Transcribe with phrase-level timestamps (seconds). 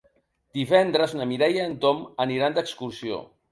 [0.59, 3.25] Divendres na Mireia i en Tom aniran d'excursió.